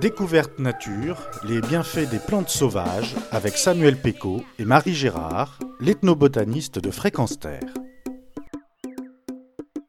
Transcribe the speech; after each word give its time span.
Découverte 0.00 0.60
nature, 0.60 1.16
les 1.48 1.60
bienfaits 1.60 2.08
des 2.08 2.20
plantes 2.20 2.50
sauvages 2.50 3.16
avec 3.32 3.56
Samuel 3.56 3.96
Péco 3.96 4.44
et 4.60 4.64
Marie 4.64 4.94
Gérard, 4.94 5.58
l'ethnobotaniste 5.80 6.78
de 6.78 6.92
Fréquence 6.92 7.40
Terre. 7.40 7.74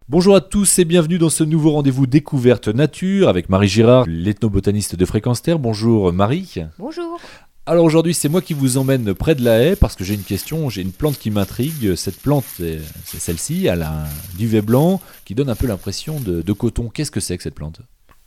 Bonjour 0.08 0.36
à 0.36 0.42
tous 0.42 0.80
et 0.80 0.86
bienvenue 0.86 1.20
dans 1.20 1.30
ce 1.30 1.44
nouveau 1.44 1.74
rendez-vous 1.74 2.08
Découverte 2.08 2.70
Nature 2.70 3.30
avec 3.30 3.50
Marie 3.50 3.68
Girard, 3.68 4.06
l'ethnobotaniste 4.08 4.96
de 4.96 5.06
Fréquence 5.06 5.44
Terre. 5.44 5.60
Bonjour 5.60 6.12
Marie. 6.12 6.56
Bonjour. 6.80 7.20
Alors 7.68 7.86
aujourd'hui 7.86 8.16
c'est 8.16 8.30
moi 8.30 8.42
qui 8.42 8.56
vous 8.56 8.78
emmène 8.78 9.14
près 9.14 9.36
de 9.36 9.44
la 9.44 9.62
haie 9.62 9.76
parce 9.76 9.96
que 9.96 10.04
j'ai 10.04 10.16
une 10.16 10.24
question, 10.24 10.72
j'ai 10.72 10.82
une 10.82 10.92
plante 10.92 11.20
qui 11.20 11.30
m'intrigue. 11.30 11.94
Cette 11.94 12.18
plante, 12.20 12.46
c'est 12.58 12.80
celle-ci, 13.06 13.68
elle 13.68 13.84
a 13.84 14.06
un 14.06 14.38
duvet 14.40 14.64
blanc 14.64 15.02
qui 15.24 15.36
donne 15.36 15.50
un 15.50 15.56
peu 15.56 15.68
l'impression 15.68 16.20
de, 16.20 16.52
coton. 16.54 16.90
Qu'est-ce 16.90 17.12
que 17.12 17.20
c'est 17.20 17.38
que 17.38 17.44
cette 17.44 17.54
plante? 17.54 17.82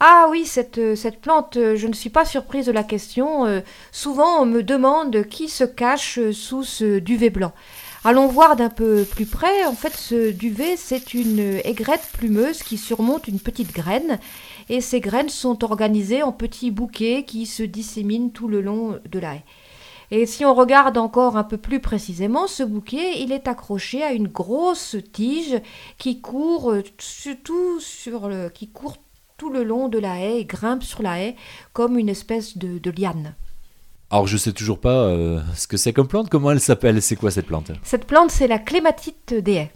Ah 0.05 0.27
oui, 0.29 0.47
cette, 0.47 0.97
cette, 0.97 1.21
plante, 1.21 1.55
je 1.55 1.87
ne 1.87 1.93
suis 1.93 2.11
pas 2.11 2.25
surprise 2.25 2.67
de 2.67 2.73
la 2.73 2.83
question. 2.83 3.47
Euh, 3.47 3.61
souvent, 3.93 4.43
on 4.43 4.47
me 4.47 4.65
demande 4.65 5.29
qui 5.29 5.49
se 5.49 5.63
cache 5.63 6.19
sous 6.33 6.65
ce 6.65 6.99
duvet 6.99 7.31
blanc. 7.31 7.53
Allons 8.03 8.27
voir 8.27 8.57
d'un 8.57 8.69
peu 8.69 9.05
plus 9.05 9.27
près. 9.27 9.65
En 9.65 9.75
fait, 9.75 9.95
ce 9.95 10.33
duvet, 10.33 10.77
c'est 10.77 11.15
une 11.15 11.61
aigrette 11.63 12.09
plumeuse 12.15 12.65
qui 12.65 12.79
surmonte 12.79 13.29
une 13.29 13.39
petite 13.39 13.73
graine. 13.73 14.19
Et 14.69 14.81
ces 14.81 14.99
graines 14.99 15.29
sont 15.29 15.63
organisées 15.63 16.25
en 16.25 16.33
petits 16.33 16.73
bouquets 16.73 17.25
qui 17.25 17.47
se 17.47 17.63
disséminent 17.63 18.31
tout 18.31 18.49
le 18.49 18.61
long 18.61 18.99
de 19.09 19.19
la 19.21 19.37
haie. 19.37 19.45
Et 20.11 20.27
si 20.27 20.45
on 20.45 20.53
regarde 20.53 20.99
encore 20.99 21.37
un 21.37 21.45
peu 21.45 21.59
plus 21.59 21.79
précisément, 21.79 22.49
ce 22.49 22.65
bouquet, 22.65 23.21
il 23.21 23.31
est 23.31 23.47
accroché 23.47 24.03
à 24.03 24.11
une 24.11 24.27
grosse 24.27 24.97
tige 25.13 25.61
qui 25.97 26.21
court 26.21 26.75
surtout 26.99 27.79
sur 27.79 28.27
le, 28.27 28.49
qui 28.49 28.67
court 28.67 28.97
tout 29.37 29.51
le 29.51 29.65
long 29.65 29.89
de 29.89 29.99
la 29.99 30.21
haie 30.21 30.41
et 30.41 30.45
grimpe 30.45 30.83
sur 30.83 31.03
la 31.03 31.21
haie 31.21 31.37
comme 31.73 31.99
une 31.99 32.09
espèce 32.09 32.57
de 32.59 32.91
liane. 32.91 33.35
Alors 34.13 34.27
je 34.27 34.37
sais 34.37 34.53
toujours 34.53 34.79
pas 34.79 35.05
euh, 35.05 35.41
ce 35.57 35.67
que 35.67 35.79
c'est 35.79 35.95
comme 35.95 36.07
plante, 36.07 36.29
comment 36.29 36.51
elle 36.51 36.61
s'appelle, 36.61 37.01
c'est 37.01 37.17
quoi 37.17 37.31
cette 37.31 37.47
plante? 37.47 37.73
Cette 37.83 38.07
plante 38.07 38.31
c'est 38.31 38.47
la 38.47 38.59
clématite 38.59 39.33
des 39.33 39.55
haies. 39.55 39.73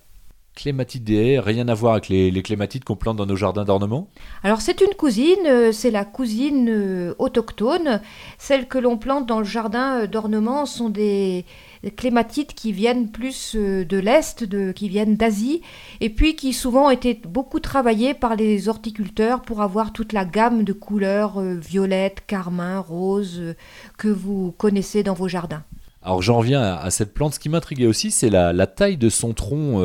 Haies, 0.64 1.38
rien 1.38 1.68
à 1.68 1.74
voir 1.74 1.92
avec 1.92 2.08
les, 2.08 2.42
clématites 2.42 2.84
qu'on 2.84 2.96
plante 2.96 3.16
dans 3.16 3.26
nos 3.26 3.36
jardins 3.36 3.64
d'ornement? 3.64 4.08
Alors 4.42 4.60
c'est 4.60 4.80
une 4.80 4.94
cousine, 4.94 5.46
euh, 5.46 5.72
c'est 5.72 5.90
la 5.90 6.04
cousine 6.04 6.68
euh, 6.68 7.14
autochtone. 7.18 8.00
Celles 8.38 8.66
que 8.66 8.78
l'on 8.78 8.96
plante 8.96 9.26
dans 9.26 9.38
le 9.38 9.44
jardin 9.44 10.06
d'ornement 10.06 10.66
sont 10.66 10.88
des, 10.88 11.44
clématites 11.90 12.54
qui 12.54 12.72
viennent 12.72 13.10
plus 13.10 13.54
euh, 13.54 13.84
de 13.84 13.98
l'Est, 13.98 14.46
qui 14.74 14.88
viennent 14.88 15.16
d'Asie, 15.16 15.62
et 16.00 16.10
puis 16.10 16.36
qui 16.36 16.52
souvent 16.52 16.86
ont 16.86 16.90
été 16.90 17.14
beaucoup 17.14 17.60
travaillées 17.60 18.14
par 18.14 18.36
les 18.36 18.68
horticulteurs 18.68 19.42
pour 19.42 19.62
avoir 19.62 19.92
toute 19.92 20.12
la 20.12 20.24
gamme 20.24 20.64
de 20.64 20.72
couleurs 20.72 21.38
euh, 21.38 21.54
violettes, 21.54 22.22
carmin, 22.26 22.80
rose 22.80 23.38
euh, 23.40 23.54
que 23.98 24.08
vous 24.08 24.52
connaissez 24.52 25.02
dans 25.02 25.14
vos 25.14 25.28
jardins. 25.28 25.62
Alors 26.06 26.22
j'en 26.22 26.38
reviens 26.38 26.62
à, 26.62 26.88
cette 26.90 27.12
plante. 27.12 27.34
Ce 27.34 27.40
qui 27.40 27.48
m'intriguait 27.48 27.86
aussi, 27.86 28.12
c'est 28.12 28.30
la, 28.30 28.66
taille 28.68 28.96
de 28.96 29.08
son 29.08 29.34
tronc. 29.34 29.82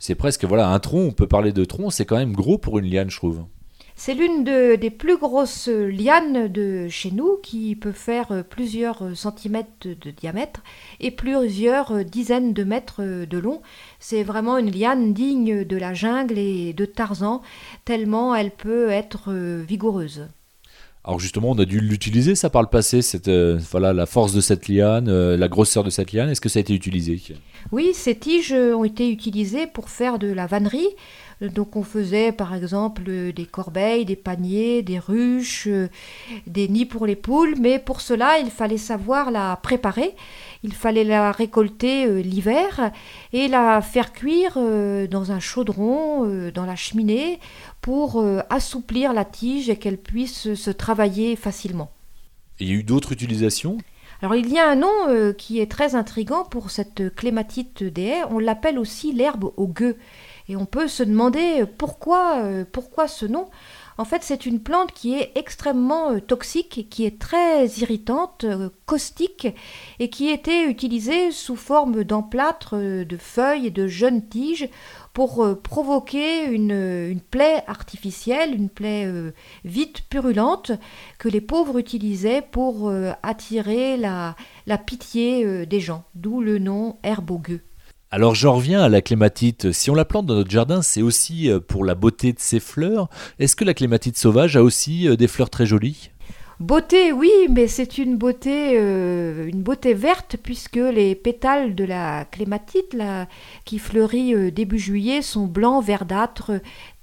c'est 0.00 0.16
presque 0.16 0.44
voilà 0.44 0.68
un 0.68 0.80
tronc. 0.80 0.98
On 0.98 1.12
peut 1.12 1.28
parler 1.28 1.52
de 1.52 1.64
tronc. 1.64 1.90
C'est 1.90 2.04
quand 2.04 2.16
même 2.16 2.32
gros 2.32 2.58
pour 2.58 2.80
une 2.80 2.90
liane, 2.90 3.08
je 3.08 3.16
trouve. 3.16 3.44
C'est 4.02 4.14
l'une 4.14 4.42
des 4.44 4.90
plus 4.90 5.16
grosses 5.16 5.68
lianes 5.68 6.48
de 6.48 6.88
chez 6.88 7.12
nous 7.12 7.36
qui 7.40 7.76
peut 7.76 7.92
faire 7.92 8.44
plusieurs 8.48 9.14
centimètres 9.14 9.68
de, 9.82 10.10
diamètre 10.10 10.62
et 10.98 11.12
plusieurs 11.12 12.04
dizaines 12.04 12.52
de 12.52 12.64
mètres 12.64 13.02
de 13.04 13.38
long. 13.38 13.62
C'est 14.00 14.24
vraiment 14.24 14.58
une 14.58 14.72
liane 14.72 15.12
digne 15.12 15.64
de 15.64 15.76
la 15.76 15.94
jungle 15.94 16.38
et 16.38 16.72
de 16.72 16.84
Tarzan, 16.84 17.42
tellement 17.84 18.34
elle 18.34 18.50
peut 18.50 18.88
être 18.88 19.32
vigoureuse. 19.32 20.28
Alors 21.02 21.18
justement, 21.18 21.50
on 21.50 21.58
a 21.58 21.64
dû 21.64 21.80
l'utiliser 21.80 22.34
ça 22.34 22.50
par 22.50 22.60
le 22.60 22.68
passé, 22.68 23.00
cette, 23.00 23.28
euh, 23.28 23.58
voilà, 23.70 23.94
la 23.94 24.04
force 24.04 24.34
de 24.34 24.42
cette 24.42 24.68
liane, 24.68 25.08
euh, 25.08 25.36
la 25.36 25.48
grosseur 25.48 25.82
de 25.82 25.88
cette 25.88 26.12
liane, 26.12 26.28
est-ce 26.28 26.42
que 26.42 26.50
ça 26.50 26.58
a 26.58 26.60
été 26.60 26.74
utilisé 26.74 27.20
Oui, 27.72 27.92
ces 27.94 28.14
tiges 28.14 28.52
ont 28.52 28.84
été 28.84 29.10
utilisées 29.10 29.66
pour 29.66 29.88
faire 29.88 30.18
de 30.18 30.30
la 30.30 30.46
vannerie, 30.46 30.88
donc 31.40 31.74
on 31.74 31.82
faisait 31.82 32.32
par 32.32 32.54
exemple 32.54 33.32
des 33.32 33.46
corbeilles, 33.46 34.04
des 34.04 34.16
paniers, 34.16 34.82
des 34.82 34.98
ruches, 34.98 35.68
euh, 35.68 35.88
des 36.46 36.68
nids 36.68 36.84
pour 36.84 37.06
les 37.06 37.16
poules, 37.16 37.54
mais 37.58 37.78
pour 37.78 38.02
cela 38.02 38.38
il 38.38 38.50
fallait 38.50 38.76
savoir 38.76 39.30
la 39.30 39.56
préparer, 39.56 40.14
il 40.62 40.72
fallait 40.74 41.04
la 41.04 41.32
récolter 41.32 42.06
euh, 42.06 42.20
l'hiver 42.20 42.90
et 43.32 43.48
la 43.48 43.80
faire 43.80 44.12
cuire 44.12 44.54
euh, 44.56 45.06
dans 45.06 45.32
un 45.32 45.40
chaudron, 45.40 46.50
dans 46.52 46.66
la 46.66 46.76
cheminée, 46.76 47.40
pour 47.80 48.24
assouplir 48.50 49.12
la 49.12 49.24
tige 49.24 49.70
et 49.70 49.76
qu'elle 49.76 49.98
puisse 49.98 50.54
se 50.54 50.70
travailler 50.70 51.36
facilement. 51.36 51.90
il 52.58 52.68
y 52.68 52.72
a 52.72 52.74
eu 52.74 52.82
d'autres 52.82 53.12
utilisations? 53.12 53.78
Alors 54.22 54.34
il 54.34 54.52
y 54.52 54.58
a 54.58 54.68
un 54.68 54.76
nom 54.76 55.32
qui 55.38 55.60
est 55.60 55.70
très 55.70 55.94
intrigant 55.94 56.44
pour 56.44 56.70
cette 56.70 57.14
clématite 57.14 57.82
des 57.82 58.02
haies, 58.02 58.24
on 58.28 58.38
l'appelle 58.38 58.78
aussi 58.78 59.12
l'herbe 59.12 59.50
au 59.56 59.66
gueux. 59.66 59.96
Et 60.50 60.56
on 60.56 60.66
peut 60.66 60.88
se 60.88 61.04
demander 61.04 61.64
pourquoi, 61.78 62.40
euh, 62.40 62.64
pourquoi 62.70 63.06
ce 63.06 63.24
nom? 63.24 63.48
En 64.00 64.06
fait, 64.06 64.22
c'est 64.22 64.46
une 64.46 64.60
plante 64.60 64.92
qui 64.92 65.12
est 65.12 65.30
extrêmement 65.34 66.12
euh, 66.12 66.20
toxique, 66.20 66.86
qui 66.88 67.04
est 67.04 67.18
très 67.18 67.66
irritante, 67.66 68.44
euh, 68.44 68.70
caustique, 68.86 69.46
et 69.98 70.08
qui 70.08 70.30
était 70.30 70.64
utilisée 70.64 71.30
sous 71.32 71.54
forme 71.54 72.02
d'emplâtre, 72.02 72.78
de 72.78 73.16
feuilles 73.18 73.66
et 73.66 73.70
de 73.70 73.86
jeunes 73.88 74.26
tiges 74.26 74.70
pour 75.12 75.46
provoquer 75.62 76.44
une, 76.46 77.20
plaie 77.30 77.62
artificielle, 77.66 78.54
une 78.54 78.70
plaie 78.70 79.06
vite 79.64 80.02
purulente, 80.08 80.72
que 81.18 81.28
les 81.28 81.40
pauvres 81.40 81.78
utilisaient 81.78 82.42
pour 82.42 82.92
attirer 83.22 83.96
la, 83.96 84.36
pitié 84.86 85.66
des 85.66 85.80
gens, 85.80 86.04
d'où 86.14 86.40
le 86.40 86.58
nom 86.58 86.96
herbe 87.02 87.42
alors 88.12 88.34
j'en 88.34 88.54
reviens 88.54 88.82
à 88.82 88.88
la 88.88 89.02
clématite. 89.02 89.70
Si 89.70 89.90
on 89.90 89.94
la 89.94 90.04
plante 90.04 90.26
dans 90.26 90.34
notre 90.34 90.50
jardin, 90.50 90.82
c'est 90.82 91.02
aussi 91.02 91.48
euh, 91.48 91.60
pour 91.60 91.84
la 91.84 91.94
beauté 91.94 92.32
de 92.32 92.40
ses 92.40 92.58
fleurs. 92.58 93.08
Est-ce 93.38 93.54
que 93.54 93.64
la 93.64 93.74
clématite 93.74 94.18
sauvage 94.18 94.56
a 94.56 94.62
aussi 94.64 95.08
euh, 95.08 95.16
des 95.16 95.28
fleurs 95.28 95.50
très 95.50 95.64
jolies? 95.66 96.10
Beauté, 96.58 97.12
oui, 97.12 97.30
mais 97.48 97.68
c'est 97.68 97.96
une 97.96 98.18
beauté, 98.18 98.72
euh, 98.74 99.46
une 99.46 99.62
beauté 99.62 99.94
verte 99.94 100.36
puisque 100.42 100.76
les 100.76 101.14
pétales 101.14 101.74
de 101.74 101.84
la 101.84 102.26
clématite, 102.26 102.94
qui 103.64 103.78
fleurit 103.78 104.52
début 104.52 104.78
juillet, 104.78 105.22
sont 105.22 105.46
blancs, 105.46 105.82
verdâtres, 105.82 106.52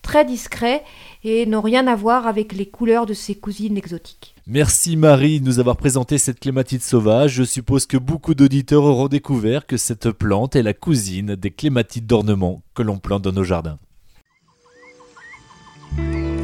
très 0.08 0.24
discrets 0.24 0.84
et 1.26 1.46
n'ont 1.46 1.60
rien 1.60 1.86
à 1.86 1.96
voir 1.96 2.28
avec 2.28 2.54
les 2.54 2.66
couleurs 2.66 3.06
de 3.06 3.14
ses 3.14 3.36
cousines 3.36 3.78
exotiques. 3.78 4.36
Merci 4.48 4.96
Marie 4.96 5.42
de 5.42 5.46
nous 5.46 5.60
avoir 5.60 5.76
présenté 5.76 6.18
cette 6.18 6.40
clématite 6.40 6.82
sauvage. 6.82 7.34
Je 7.34 7.44
suppose 7.44 7.86
que 7.86 7.98
beaucoup 7.98 8.34
d'auditeurs 8.34 8.86
auront 8.86 9.10
découvert 9.10 9.66
que 9.66 9.76
cette 9.76 10.12
plante 10.12 10.56
est 10.56 10.64
la 10.64 10.74
cousine 10.74 11.36
des 11.36 11.52
clématites 11.52 12.08
d'ornement 12.08 12.64
que 12.74 12.84
l'on 12.84 13.00
plante 13.00 13.24
dans 13.24 13.34
nos 13.34 13.44
jardins. 13.44 13.80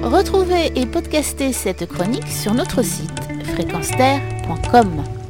Retrouvez 0.01 0.77
et 0.77 0.85
podcastez 0.85 1.53
cette 1.53 1.87
chronique 1.87 2.27
sur 2.27 2.53
notre 2.53 2.83
site 2.83 3.21
fréquenceterre.com. 3.53 5.22